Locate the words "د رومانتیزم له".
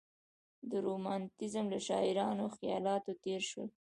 0.69-1.79